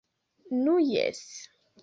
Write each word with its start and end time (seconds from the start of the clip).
Nu 0.61 0.73
jes. 0.87 1.23